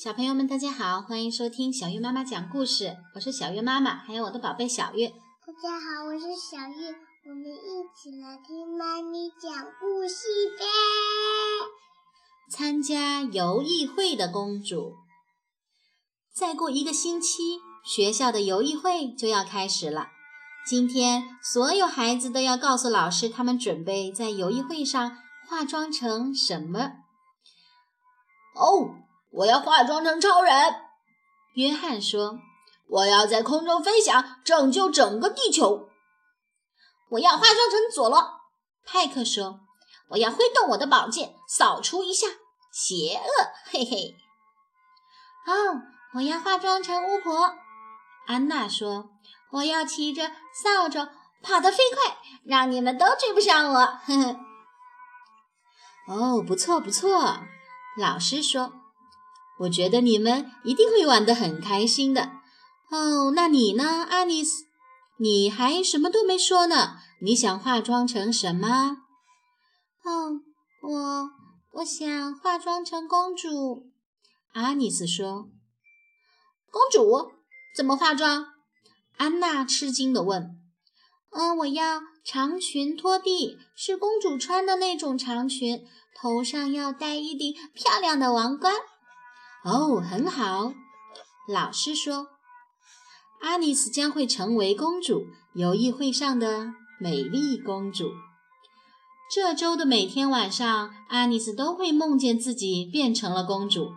[0.00, 2.98] 小朋友们，大家好，欢迎收听小月妈妈讲故事。
[3.16, 5.08] 我是小月妈妈，还有我的宝贝小月。
[5.08, 6.94] 大家好，我是小月，
[7.28, 10.64] 我们一起来听妈咪讲故事呗。
[12.48, 14.94] 参加游艺会的公主，
[16.32, 20.06] 再过一个星期，学校的游艺会就要开始了。
[20.64, 25.18] 今天，所有孩子都要告诉老师，他们准备在游艺会上
[25.48, 26.92] 化妆成什么。
[28.54, 28.94] 哦。
[29.30, 30.54] 我要化妆成超人，
[31.54, 32.38] 约翰说
[32.88, 35.90] ：“我要在空中飞翔，拯救整个地球。”
[37.10, 38.40] 我要化妆成佐罗，
[38.84, 39.60] 派克说
[40.10, 42.26] ：“我要挥动我的宝剑，扫除一下
[42.72, 43.30] 邪恶。”
[43.70, 44.16] 嘿嘿。
[45.46, 45.82] 哦，
[46.14, 47.54] 我要化妆成巫婆，
[48.26, 49.10] 安娜说
[49.52, 51.10] ：“我要骑着扫帚
[51.42, 54.40] 跑得飞快，让你们都追不上我。”呵呵。
[56.08, 57.40] 哦，不错不错，
[57.98, 58.72] 老师说。
[59.60, 62.30] 我觉得你们一定会玩得很开心的
[62.90, 63.32] 哦。
[63.34, 64.64] 那你呢，阿尼斯？
[65.20, 66.98] 你还什么都没说呢。
[67.20, 68.98] 你想化妆成什么？
[70.04, 70.40] 哦，
[70.82, 71.30] 我
[71.72, 73.90] 我想化妆成公主。
[74.52, 75.50] 阿尼斯说
[76.70, 77.32] ：“公主
[77.76, 78.46] 怎么化妆？”
[79.18, 80.56] 安娜吃惊地问。
[81.34, 88.72] “嗯，我要长裙拖地，是公主穿的那种长裙，头上要戴一顶漂亮的王冠。”
[89.68, 90.72] 哦，很好。
[91.46, 92.28] 老师说，
[93.42, 98.12] 阿尼斯将会成为公主，游艺会上的美丽公主。
[99.30, 103.92] 这周的每天晚上，阿尼斯都会梦见自己变成了公主，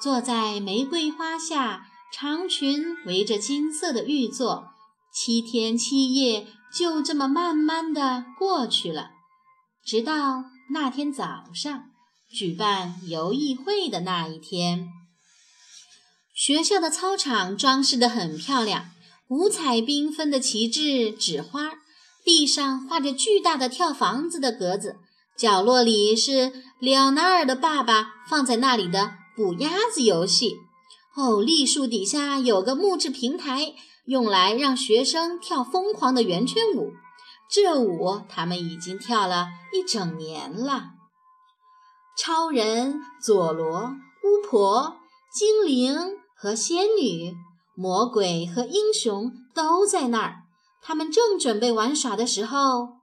[0.00, 4.68] 坐在玫瑰花下，长裙围着金色的玉座。
[5.12, 9.10] 七天七夜就这么慢慢的过去了，
[9.84, 11.86] 直到那天早上，
[12.30, 14.92] 举办游艺会的那一天。
[16.38, 18.90] 学校的操场装饰得很漂亮，
[19.26, 21.72] 五彩缤纷的旗帜、纸花，
[22.24, 25.00] 地上画着巨大的跳房子的格子，
[25.36, 30.54] 角落里是里奥纳尔的爸爸放在那里的捕鸭子游戏。
[31.16, 36.92] 哦，栗树底下有个木质平台，用来让学生跳疯狂的圆圈舞。
[37.50, 40.90] 这舞他们已经跳了一整年了。
[42.16, 44.98] 超人、佐罗、巫婆、
[45.34, 46.16] 精灵。
[46.40, 47.34] 和仙女、
[47.74, 50.44] 魔鬼和英雄都在那儿。
[50.80, 53.00] 他们正准备玩耍的时候，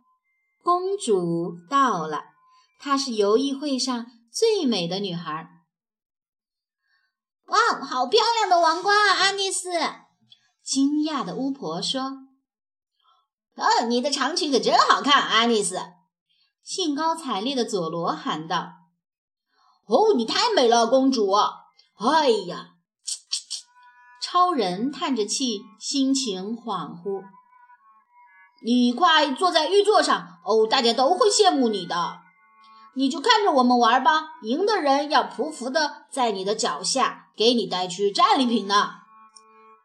[0.64, 2.24] 公主到了。
[2.80, 5.50] 她是游艺会上最美的女孩。
[7.48, 9.70] 哇，好漂亮的王冠啊，安妮斯！
[10.64, 12.02] 惊讶的巫婆说
[13.56, 15.76] ：“哦，你的长裙可真好看，安妮斯！”
[16.64, 18.70] 兴高采烈的佐罗喊道
[19.88, 21.30] ：“哦，你太美了，公主！
[21.98, 22.72] 哎呀！”
[24.28, 27.26] 超人叹着气，心情恍惚。
[28.64, 32.22] 你快坐在玉座上哦，大家都会羡慕你的。
[32.96, 38.94] 你就看着我们玩吧，赢的人要匍匐的在你的脚下，给你带去战利品呢。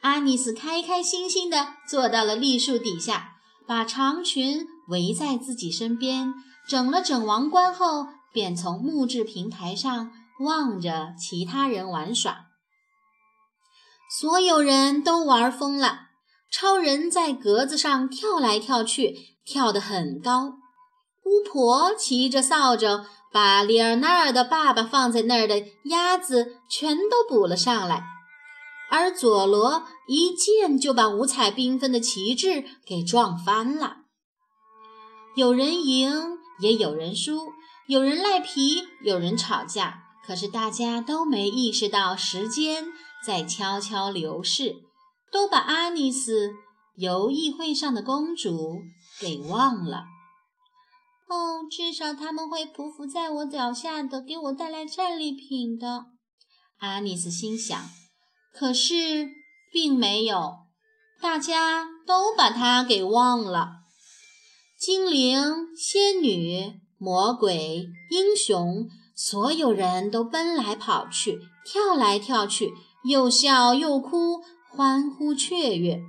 [0.01, 3.33] 阿尼斯开开心心的坐到了栗树底下，
[3.67, 6.33] 把长裙围在自己身边，
[6.67, 12.47] 整了整王冠后，便从木质平台上望着其他人玩耍。
[14.19, 16.09] 所有人都玩疯了。
[16.51, 20.55] 超人在格子上跳来跳去，跳得很高。
[21.25, 28.03] 巫婆骑着扫帚，把里尔纳尔的爸爸放在那儿的鸭子全都补了上来。
[28.91, 33.99] 而佐罗一剑就把五彩缤纷的旗帜给撞翻了。
[35.37, 37.53] 有人赢，也有人输；
[37.87, 40.03] 有人赖皮，有人吵架。
[40.27, 42.89] 可是大家都没意识到时间。
[43.25, 44.77] 在悄悄流逝，
[45.31, 46.51] 都把阿尼斯
[46.97, 48.83] 游艺会上的公主
[49.19, 50.05] 给忘了。
[51.29, 56.07] 哦，至少他们会匍匐在我脚下的，给我带来战利品的。
[56.79, 57.79] 阿尼斯心想。
[58.53, 59.29] 可是
[59.73, 60.67] 并没有，
[61.21, 63.75] 大家都把他给忘了。
[64.77, 72.73] 精灵、仙女、魔鬼、英雄，所有人都奔来跑去，跳来跳去。
[73.05, 76.01] 又笑又哭，欢呼雀跃。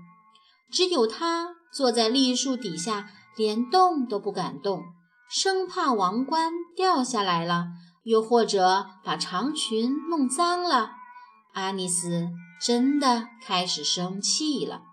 [0.72, 4.84] 只有他坐在栗树底下，连动都不敢动，
[5.30, 7.68] 生怕王冠掉下来了，
[8.04, 10.92] 又或者把长裙弄脏了。
[11.54, 12.30] 阿尼斯
[12.66, 14.84] 真的开始生气了。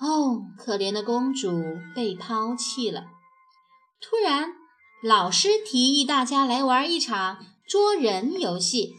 [0.00, 1.50] 哦，可怜的公主
[1.94, 3.04] 被抛弃了。
[4.00, 4.54] 突然，
[5.02, 8.94] 老师提议大家来玩一场捉人游戏。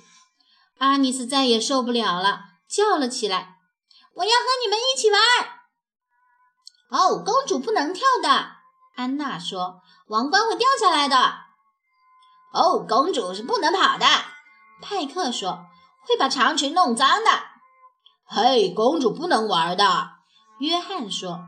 [0.82, 3.58] 阿尼斯再也受不了了，叫了起来
[4.18, 5.22] ：“我要和你们一起玩！”
[6.90, 8.54] 哦，公主不能跳的，
[8.96, 11.36] 安娜说：“王冠会掉下来的。”
[12.52, 14.08] 哦，公主是不能跑的，
[14.82, 15.68] 派克说
[16.08, 17.30] ：“会把长裙弄脏的。”
[18.26, 20.14] 嘿，公主不能玩的，
[20.58, 21.42] 约翰说：“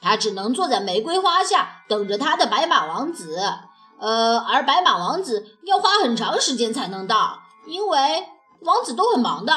[0.00, 3.38] 她只能坐在玫瑰花下等着她的白马王子。
[4.00, 8.28] 呃，而白马王子要花很长时间才能到，因为
[8.64, 9.52] 王子都很忙的。”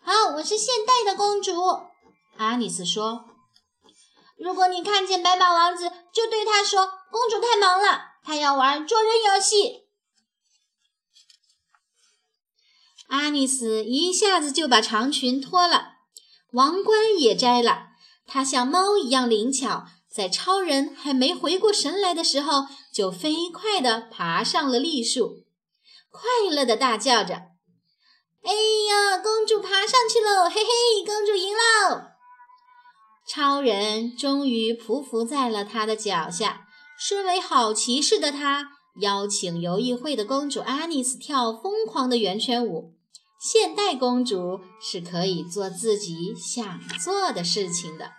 [0.00, 1.52] 好，我是现代的公主，
[2.38, 3.26] 阿尼斯说。
[4.38, 9.88] 如果你看见白马王子，就对他说：“公主太忙了，她要玩捉人游戏。”
[13.08, 15.94] 阿尼斯一下子就把长裙脱了，
[16.52, 17.88] 王冠也摘了。
[18.26, 25.44] 他像猫一样灵巧，在超人还没回过神来的时候，就飞快地爬上了栗树，
[26.18, 27.34] 快乐地大叫着
[28.42, 28.52] ：“哎
[28.90, 30.48] 呀，公主爬上去喽！
[30.48, 32.02] 嘿嘿，公主赢喽！”
[33.28, 36.66] 超人终于匍匐在了他的脚下。
[36.98, 42.94] 身为好骑士的他，邀请游艺会的公主阿妮斯跳疯狂的圆圈舞。
[43.40, 48.17] 现代公主是可以做自己想做的事情的。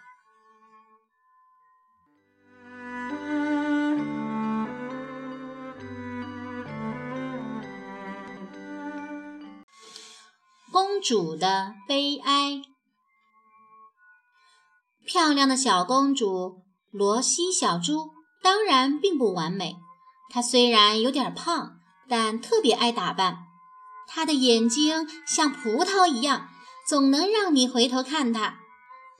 [11.01, 12.62] 主的悲哀。
[15.06, 16.62] 漂亮的小公主
[16.92, 18.12] 罗西小猪
[18.44, 19.78] 当然并不完美。
[20.30, 23.48] 她虽然有点胖，但特别爱打扮。
[24.07, 26.50] 她的眼睛像葡萄一样，
[26.88, 28.60] 总能让你回头看她。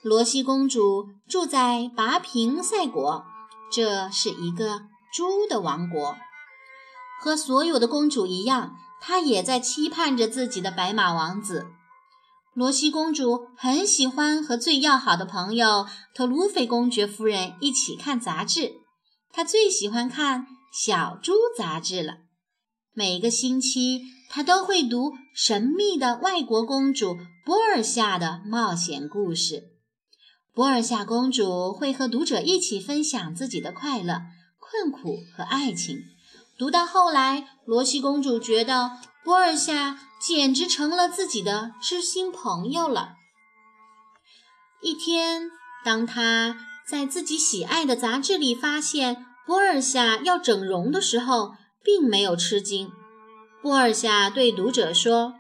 [0.02, 3.26] 罗西公主住在拔平赛国，
[3.72, 6.16] 这是一个猪的王国。
[7.22, 11.68] 和所有的公主一样，她也在期盼着自己的白马王子。
[12.54, 18.74] 罗西公主很喜欢和最要好的朋友特鲁菲公爵夫人一起看杂志，
[19.32, 20.42] 她最喜欢看
[20.72, 22.18] 《小猪》杂志了。
[22.92, 29.70] 每个星期，她都会读神秘的外国公主波尔夏的冒险故事。
[30.54, 34.24] 波尔夏公主会和读者一起分享自己的快乐、
[34.58, 36.00] 困苦和爱情。
[36.60, 38.92] 读到后来，罗西公主觉得
[39.24, 39.98] 波尔夏。
[40.20, 43.14] 简直成了自己的知心朋友了。
[44.82, 45.50] 一天，
[45.86, 52.92] 当她在自己喜爱的杂志里发现波尔夏要整容的时候，并没有吃惊。
[53.62, 55.36] 波尔夏对读者说：“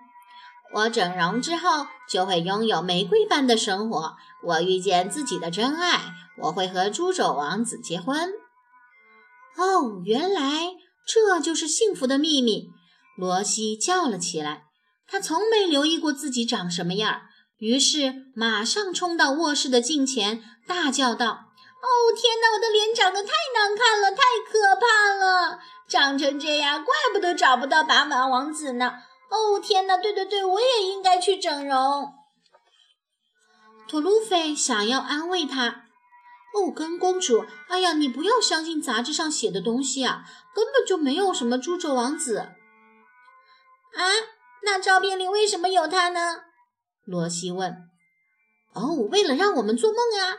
[0.76, 8.32] 我整容之后就会拥有玫瑰般的生活，我遇见自己的真爱，我会和猪肘王子结婚。”
[9.60, 10.68] 哦，原来
[11.12, 12.68] 这就是幸福的秘密！
[13.18, 14.66] 罗西叫了起来。
[15.08, 17.22] 他从没留意过自己长什么样，
[17.58, 21.26] 于是马上冲到卧室的镜前，大叫道
[21.82, 22.54] ：“哦，天哪！
[22.54, 25.60] 我的脸长得太难看了，太可怕了！
[25.88, 28.94] 长成这样，怪不得找不到白马王子呢！
[29.32, 29.98] 哦，天哪！
[29.98, 32.14] 对对对，我也应该去整容。”
[33.90, 35.86] 托鲁菲想要安慰他
[36.56, 40.24] ：“哦，跟公主，哎呀，你不要相信杂志上写的东西啊，
[40.54, 42.38] 根本就没有什么猪肘王子。”
[43.96, 44.04] 啊？
[44.64, 46.44] 那照片里为什么有他呢？
[47.06, 47.74] 罗西问。
[48.74, 50.38] 哦，为了让我们做梦啊！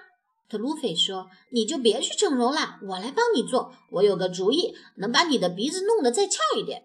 [0.48, 3.72] 特鲁菲说：“你就别去整容了，我来帮你做。
[3.92, 6.82] 我有个主意，能把你的鼻子弄得再翘一点。”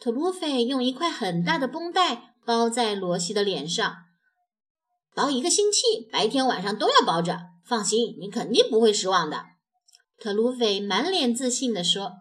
[0.00, 3.96] 特鲁菲用一块很大的绷带包在罗西的脸上，
[5.14, 7.51] 包一个星期，白天晚上都要包着。
[7.64, 9.44] 放心，你肯定不会失望的。”
[10.20, 12.12] 特鲁菲满脸自信地说。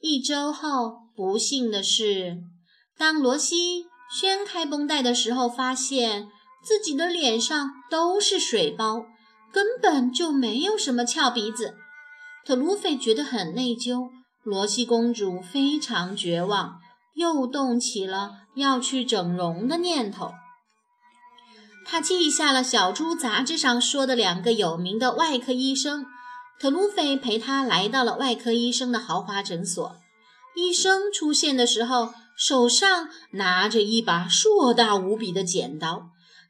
[0.00, 2.38] 一周后，不幸的是。
[2.96, 6.28] 当罗西掀开绷带的时候，发现
[6.62, 9.06] 自己的脸上都是水包，
[9.52, 11.76] 根本就没有什么翘鼻子。
[12.46, 14.08] 特鲁菲觉得很内疚，
[14.42, 16.80] 罗西公主非常绝望，
[17.14, 20.32] 又动起了要去整容的念头。
[21.90, 26.06] 他记下了《小猪》杂志上说的两个有名的外科医生，
[26.60, 29.96] 特鲁菲陪他来到了外科医生的豪华诊所。
[30.54, 32.10] 医生出现的时候。
[32.38, 36.04] 手上拿着一把硕大无比的剪刀，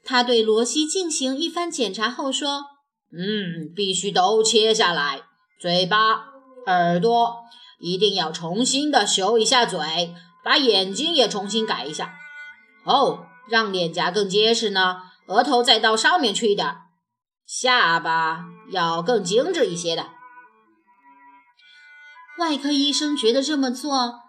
[0.04, 2.66] 他对罗西进行一番检查后说
[3.10, 5.22] ：“嗯，必须都切下来，
[5.60, 6.26] 嘴巴、
[6.66, 7.34] 耳朵
[7.80, 12.14] 一定要重新的修一下嘴，把眼睛也重新改一下。
[12.84, 14.98] 哦，让脸颊更结实呢，
[15.30, 16.68] 额头再到上面去一点，
[17.46, 20.10] 下巴要更精致一些的。”
[22.38, 24.20] 外科医生觉得这么做。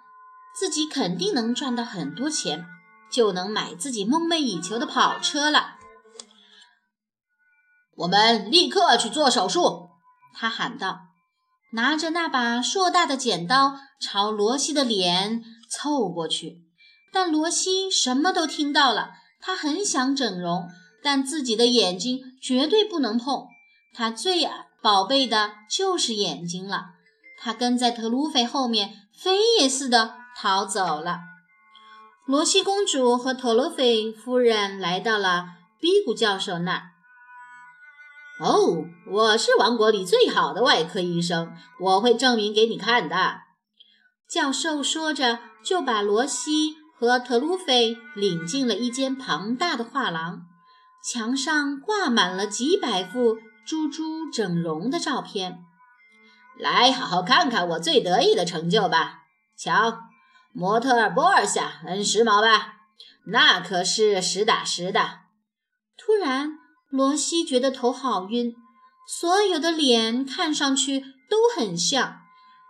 [0.53, 2.65] 自己肯定能赚到很多钱，
[3.09, 5.75] 就能买自己梦寐以求的跑车了。
[7.95, 9.91] 我们立刻去做手术！
[10.33, 11.03] 他喊道，
[11.71, 16.63] 拿着那把硕大的剪刀朝罗西的脸凑过去。
[17.13, 20.67] 但罗西什么都听到了，他很想整容，
[21.03, 23.47] 但自己的眼睛绝对不能碰。
[23.93, 24.47] 他最
[24.81, 26.91] 宝贝的就是眼睛了。
[27.37, 31.19] 他跟在特鲁菲后面，飞也似的逃走了。
[32.25, 35.45] 罗西公主和特鲁菲夫人来到了
[35.79, 36.83] 比古教授那儿。
[38.39, 43.41] 哦，我是王国里最好的外科医生，我会证明给你看的。
[44.29, 50.43] 教授说着，就把罗西和特鲁菲领进了一间庞大的画廊，
[51.03, 55.59] 墙上挂满了几百幅猪猪整容的照片。
[56.59, 59.23] 来，好好看看我最得意的成就吧。
[59.57, 59.99] 瞧，
[60.53, 62.75] 模特波尔夏，很时髦吧？
[63.25, 65.19] 那可是实打实的。
[65.97, 66.57] 突然。
[66.91, 68.53] 罗西觉得头好晕，
[69.07, 72.19] 所有的脸看上去都很像，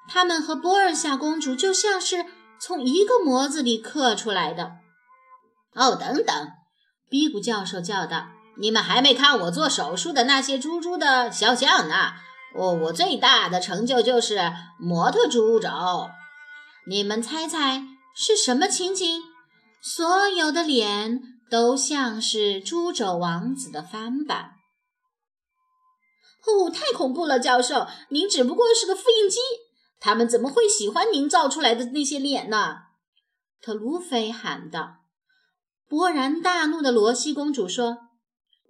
[0.07, 2.27] 他们和波尔夏公主就像是
[2.59, 4.73] 从一个模子里刻出来的。
[5.73, 6.51] 哦，等等，
[7.11, 12.13] 比古教授叫道：“你们还没看我做手术的那些猪猪的肖像呢。
[12.55, 15.69] 哦，我最大的成就就是模特猪肘。
[16.87, 17.83] 你们猜猜
[18.15, 19.21] 是什么情景？
[19.81, 24.51] 所有的脸。”都像是猪肘王子的翻版。
[26.47, 27.87] 哦，太恐怖了，教授！
[28.07, 29.37] 您只不过是个复印机，
[29.99, 32.83] 他们怎么会喜欢您造出来的那些脸呢？
[33.61, 35.00] 特鲁菲喊道。
[35.91, 37.97] 勃然大怒的罗西公主说：“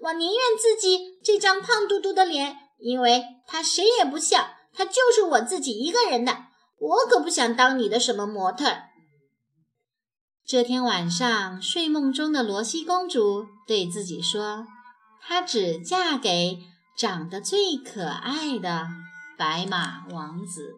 [0.02, 6.46] 我宁愿自己这张胖嘟嘟的脸，因为他谁也不像，他就是我自己一个人的。
[6.80, 8.76] 我可不想当你的什么模特。”
[10.44, 14.66] 这天晚上，睡梦中的罗西公主对自己说
[15.22, 16.58] ：“她只嫁给
[16.98, 18.88] 长得最可爱的
[19.38, 20.78] 白马王子。”